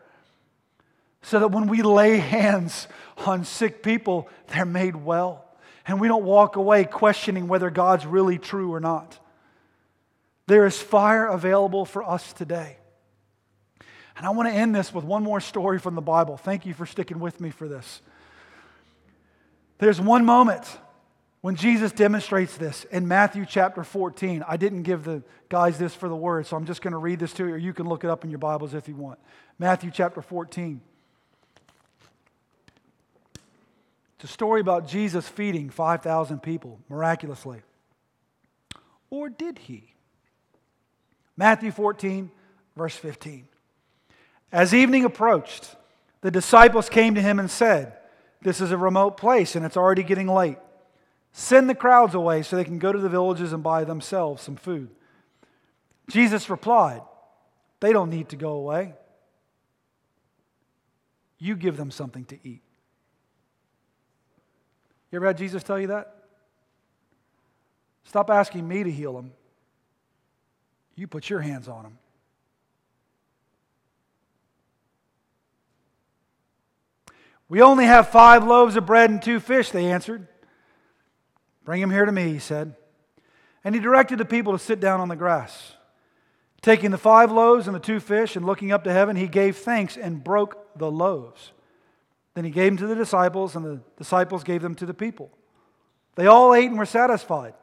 [1.23, 5.45] So that when we lay hands on sick people, they're made well.
[5.87, 9.19] And we don't walk away questioning whether God's really true or not.
[10.47, 12.77] There is fire available for us today.
[14.17, 16.37] And I want to end this with one more story from the Bible.
[16.37, 18.03] Thank you for sticking with me for this.
[19.79, 20.65] There's one moment
[21.41, 26.09] when Jesus demonstrates this in Matthew chapter 14, I didn't give the guys this for
[26.09, 28.05] the word, so I'm just going to read this to you, or you can look
[28.05, 29.19] it up in your Bibles if you want.
[29.59, 30.81] Matthew chapter 14.
[34.17, 37.63] It's a story about Jesus feeding 5,000 people miraculously.
[39.09, 39.95] Or did he?
[41.37, 42.31] Matthew 14,
[42.77, 43.47] Verse 15.
[44.53, 45.77] As evening approached,
[46.23, 47.93] the disciples came to him and said,
[48.43, 50.57] This is a remote place and it's already getting late.
[51.33, 54.57] Send the crowds away so they can go to the villages and buy themselves some
[54.57, 54.91] food.
[56.09, 57.03] Jesus replied,
[57.81, 58.95] They don't need to go away.
[61.39, 62.63] You give them something to eat.
[65.11, 66.15] You ever had Jesus tell you that?
[68.05, 69.33] Stop asking me to heal them.
[70.97, 71.99] You put your hands on them.
[77.49, 80.29] We only have five loaves of bread and two fish, they answered.
[81.65, 82.75] Bring him here to me, he said.
[83.65, 85.75] And he directed the people to sit down on the grass.
[86.63, 89.57] Taking the five loaves and the two fish and looking up to heaven, he gave
[89.57, 91.53] thanks and broke the loaves.
[92.35, 95.31] Then he gave them to the disciples, and the disciples gave them to the people.
[96.15, 97.55] They all ate and were satisfied.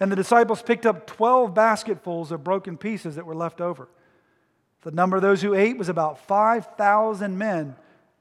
[0.00, 3.88] And the disciples picked up 12 basketfuls of broken pieces that were left over.
[4.82, 7.76] The number of those who ate was about 5,000 men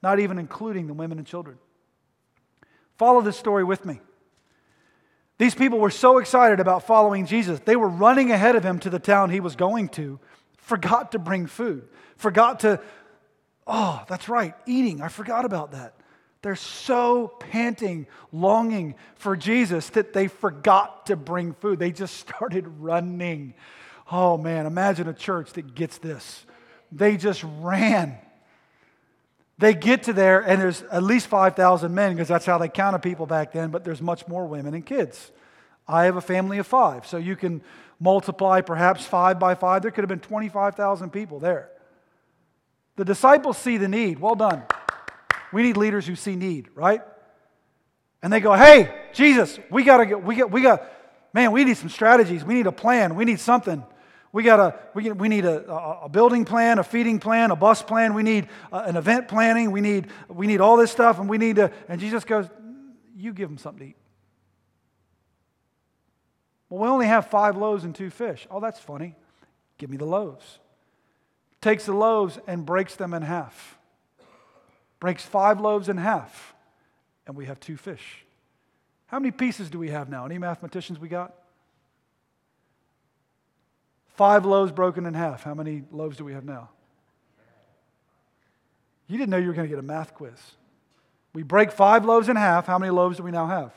[0.06, 1.58] not even including the women and children.
[2.98, 4.00] Follow this story with me.
[5.38, 8.90] These people were so excited about following Jesus, they were running ahead of him to
[8.90, 10.20] the town he was going to,
[10.58, 12.80] forgot to bring food, forgot to,
[13.68, 15.02] oh, that's right, eating.
[15.02, 15.96] I forgot about that.
[16.42, 21.80] They're so panting, longing for Jesus that they forgot to bring food.
[21.80, 23.56] They just started running.
[24.12, 26.46] Oh man, imagine a church that gets this.
[26.92, 28.20] They just ran.
[29.58, 33.00] They get to there, and there's at least 5,000 men because that's how they counted
[33.00, 35.32] people back then, but there's much more women and kids.
[35.88, 37.62] I have a family of five, so you can
[38.00, 39.82] multiply perhaps five by five.
[39.82, 41.70] There could have been 25,000 people there.
[42.98, 44.20] The disciples see the need.
[44.20, 44.64] Well done.
[45.54, 47.02] We need leaders who see need, right?
[48.22, 50.84] And they go, hey, Jesus, we got to get, we got, we got,
[51.34, 52.44] man, we need some strategies.
[52.44, 53.16] We need a plan.
[53.16, 53.84] We need something.
[54.36, 55.66] We, got a, we, we need a,
[56.04, 58.14] a, building plan, a feeding plan, a bus plan.
[58.14, 59.72] We need uh, an event planning.
[59.72, 61.72] We need, we need all this stuff, and we need to.
[61.88, 62.46] And Jesus goes,
[63.16, 63.98] You give them something to eat.
[66.68, 68.46] Well, we only have five loaves and two fish.
[68.52, 69.16] Oh, that's funny.
[69.78, 70.60] Give me the loaves.
[71.62, 73.78] Takes the loaves and breaks them in half.
[75.00, 76.54] Breaks five loaves in half,
[77.26, 78.26] and we have two fish.
[79.06, 80.26] How many pieces do we have now?
[80.26, 81.34] Any mathematicians we got?
[84.16, 85.44] Five loaves broken in half.
[85.44, 86.70] How many loaves do we have now?
[89.08, 90.34] You didn't know you were going to get a math quiz.
[91.34, 92.66] We break five loaves in half.
[92.66, 93.74] How many loaves do we now have?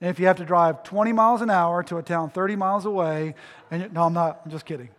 [0.00, 2.84] And if you have to drive 20 miles an hour to a town 30 miles
[2.86, 3.34] away,
[3.70, 4.90] and no, I'm not, I'm just kidding.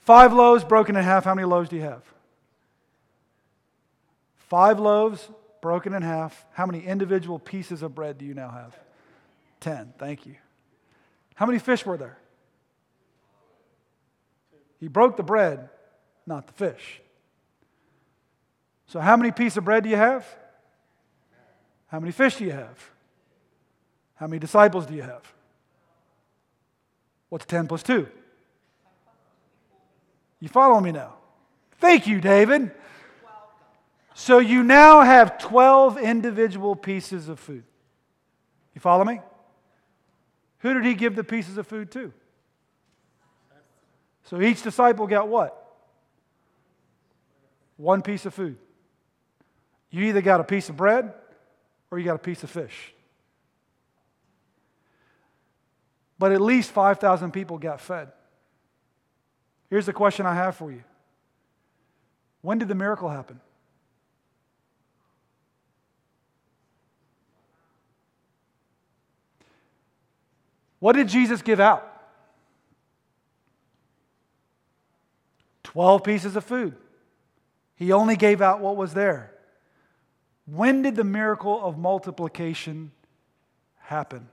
[0.00, 1.24] Five loaves broken in half.
[1.24, 2.02] How many loaves do you have?
[4.36, 5.30] Five loaves
[5.62, 6.44] broken in half.
[6.52, 8.76] How many individual pieces of bread do you now have?
[9.60, 9.94] Ten.
[9.98, 10.34] Thank you.
[11.34, 12.18] How many fish were there?
[14.78, 15.68] He broke the bread,
[16.26, 17.00] not the fish.
[18.86, 20.26] So, how many pieces of bread do you have?
[21.88, 22.90] How many fish do you have?
[24.16, 25.22] How many disciples do you have?
[27.28, 28.06] What's 10 plus 2?
[30.40, 31.14] You follow me now?
[31.78, 32.70] Thank you, David.
[34.14, 37.64] So you now have 12 individual pieces of food.
[38.74, 39.20] You follow me?
[40.64, 42.10] Who did he give the pieces of food to?
[44.24, 45.62] So each disciple got what?
[47.76, 48.56] One piece of food.
[49.90, 51.12] You either got a piece of bread
[51.90, 52.94] or you got a piece of fish.
[56.18, 58.08] But at least 5,000 people got fed.
[59.68, 60.82] Here's the question I have for you
[62.40, 63.38] When did the miracle happen?
[70.84, 71.90] What did Jesus give out?
[75.62, 76.76] 12 pieces of food.
[77.74, 79.32] He only gave out what was there.
[80.44, 82.92] When did the miracle of multiplication
[83.78, 84.28] happen?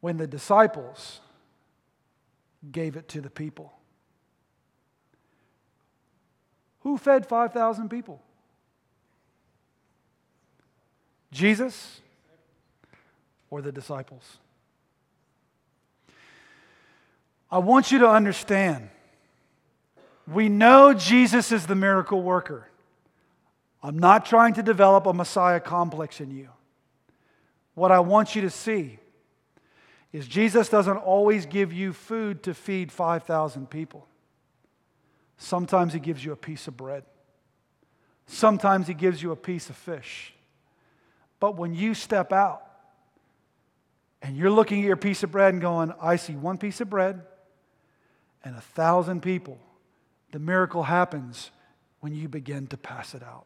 [0.00, 1.20] When the disciples
[2.70, 3.70] gave it to the people.
[6.80, 8.22] Who fed 5,000 people?
[11.30, 12.00] Jesus
[13.52, 14.38] or the disciples.
[17.50, 18.88] I want you to understand
[20.26, 22.66] we know Jesus is the miracle worker.
[23.82, 26.48] I'm not trying to develop a Messiah complex in you.
[27.74, 28.98] What I want you to see
[30.14, 34.06] is Jesus doesn't always give you food to feed 5,000 people.
[35.36, 37.04] Sometimes He gives you a piece of bread,
[38.26, 40.32] sometimes He gives you a piece of fish.
[41.38, 42.71] But when you step out
[44.22, 46.88] And you're looking at your piece of bread and going, I see one piece of
[46.88, 47.22] bread
[48.44, 49.58] and a thousand people.
[50.30, 51.50] The miracle happens
[52.00, 53.44] when you begin to pass it out.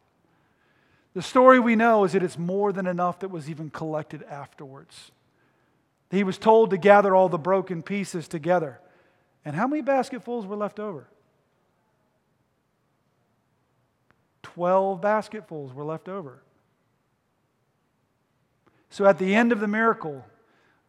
[1.14, 5.10] The story we know is that it's more than enough that was even collected afterwards.
[6.10, 8.78] He was told to gather all the broken pieces together.
[9.44, 11.08] And how many basketfuls were left over?
[14.42, 16.42] Twelve basketfuls were left over.
[18.90, 20.24] So at the end of the miracle,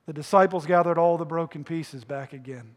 [0.08, 2.76] the disciples gathered all the broken pieces back again.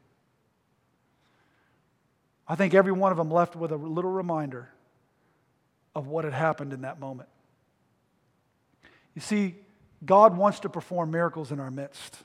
[2.47, 4.69] I think every one of them left with a little reminder
[5.95, 7.29] of what had happened in that moment.
[9.15, 9.55] You see,
[10.05, 12.19] God wants to perform miracles in our midst,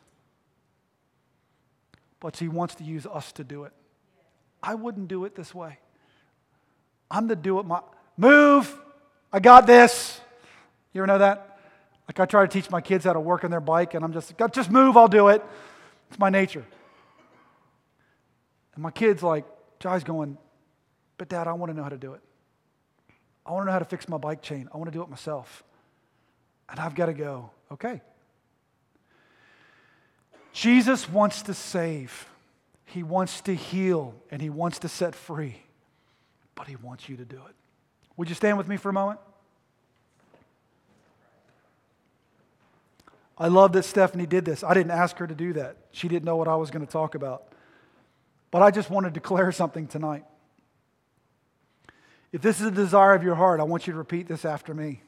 [2.20, 3.74] but He wants to use us to do it.
[4.64, 5.78] I wouldn't do it this way.
[7.12, 7.82] I'm the do it my
[8.18, 8.76] move.
[9.32, 10.20] I got this.
[10.94, 11.55] You ever know that?
[12.08, 14.14] Like I try to teach my kids how to work on their bike, and I'm
[14.14, 14.96] just like, just move.
[14.96, 15.44] I'll do it.
[16.10, 16.66] It's my nature.
[18.76, 19.46] And my kids like
[19.80, 20.38] Jai's going,
[21.18, 22.22] but Dad, I want to know how to do it.
[23.46, 24.70] I want to know how to fix my bike chain.
[24.74, 25.64] I want to do it myself.
[26.70, 28.02] And I've got to go, okay.
[30.52, 32.28] Jesus wants to save,
[32.86, 35.58] He wants to heal, and He wants to set free,
[36.56, 37.56] but He wants you to do it.
[38.18, 39.20] Would you stand with me for a moment?
[43.38, 44.64] I love that Stephanie did this.
[44.64, 45.78] I didn't ask her to do that.
[45.92, 47.44] She didn't know what I was going to talk about.
[48.50, 50.24] But I just want to declare something tonight.
[52.32, 54.74] If this is a desire of your heart, I want you to repeat this after
[54.74, 55.02] me.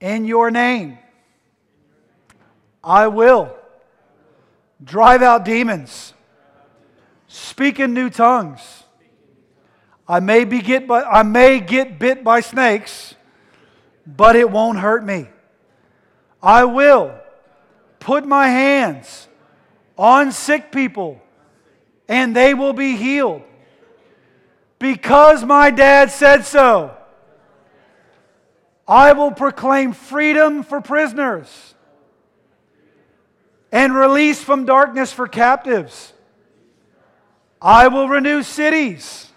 [0.00, 0.98] In your name,
[2.82, 3.54] I will
[4.82, 6.14] drive out demons,
[7.26, 8.84] speak in new tongues.
[10.06, 13.14] I may, be get, by, I may get bit by snakes,
[14.06, 15.28] but it won't hurt me.
[16.42, 17.18] I will
[17.98, 19.28] put my hands
[19.96, 21.20] on sick people
[22.08, 23.42] and they will be healed.
[24.78, 26.94] Because my dad said so.
[28.86, 31.74] I will proclaim freedom for prisoners
[33.70, 36.12] and release from darkness for captives.
[37.60, 39.30] I will renew cities.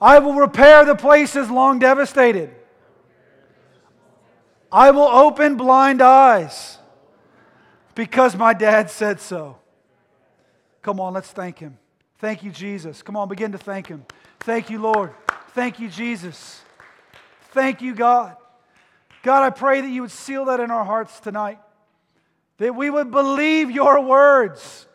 [0.00, 2.54] I will repair the places long devastated.
[4.70, 6.78] I will open blind eyes
[7.94, 9.58] because my dad said so.
[10.82, 11.78] Come on, let's thank him.
[12.18, 13.02] Thank you, Jesus.
[13.02, 14.04] Come on, begin to thank him.
[14.40, 15.14] Thank you, Lord.
[15.50, 16.62] Thank you, Jesus.
[17.52, 18.36] Thank you, God.
[19.22, 21.58] God, I pray that you would seal that in our hearts tonight,
[22.58, 24.86] that we would believe your words,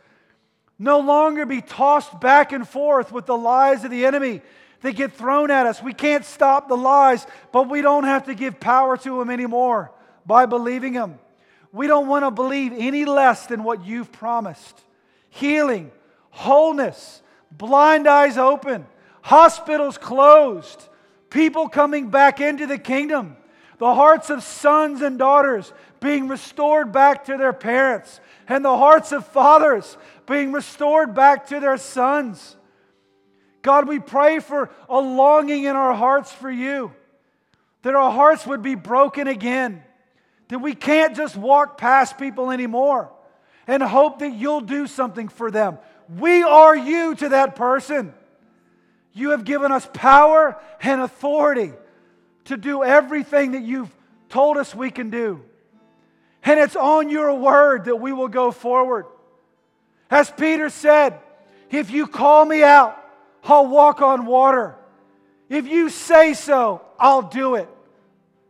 [0.78, 4.41] no longer be tossed back and forth with the lies of the enemy
[4.84, 5.82] that get thrown at us.
[5.82, 9.92] We can't stop the lies, but we don't have to give power to them anymore
[10.26, 11.20] by believing them.
[11.72, 14.82] We don't want to believe any less than what you've promised
[15.30, 15.92] healing,
[16.30, 18.86] wholeness, blind eyes open,
[19.24, 20.88] hospitals closed,
[21.32, 23.36] people coming back into the kingdom,
[23.80, 29.12] the hearts of sons and daughters being restored back to their parents, and the hearts
[29.12, 32.58] of fathers being restored back to their sons.
[33.64, 36.93] God, we pray for a longing in our hearts for you,
[37.82, 39.82] that our hearts would be broken again,
[40.49, 43.11] that we can't just walk past people anymore
[43.66, 45.80] and hope that you'll do something for them.
[46.20, 48.14] We are you to that person.
[49.14, 51.72] You have given us power and authority
[52.45, 53.95] to do everything that you've
[54.28, 55.41] told us we can do.
[56.43, 59.05] And it's on your word that we will go forward.
[60.09, 61.20] As Peter said,
[61.72, 62.99] if you call me out,
[63.44, 64.76] I'll walk on water.
[65.50, 67.70] If you say so, I'll do it.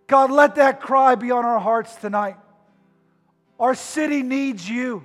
[0.07, 2.37] God, let that cry be on our hearts tonight.
[3.59, 5.03] Our city needs you.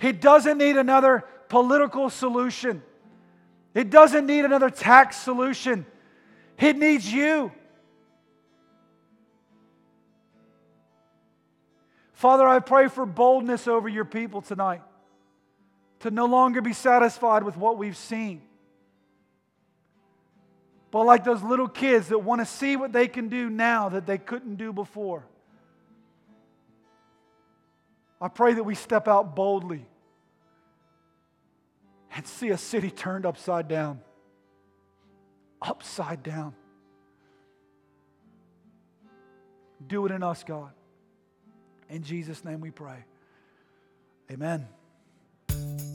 [0.00, 2.82] It doesn't need another political solution,
[3.74, 5.86] it doesn't need another tax solution.
[6.58, 7.50] It needs you.
[12.12, 14.82] Father, I pray for boldness over your people tonight
[16.00, 18.42] to no longer be satisfied with what we've seen
[20.90, 24.06] but like those little kids that want to see what they can do now that
[24.06, 25.24] they couldn't do before.
[28.20, 29.86] I pray that we step out boldly
[32.14, 34.00] and see a city turned upside down.
[35.62, 36.54] Upside down.
[39.86, 40.72] Do it in us, God.
[41.88, 43.04] In Jesus' name we pray.
[44.30, 44.68] Amen.